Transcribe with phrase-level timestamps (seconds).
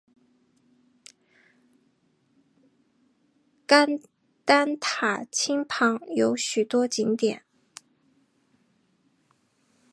[3.67, 3.99] 甘
[4.45, 7.43] 丹塔钦旁边有许多景点。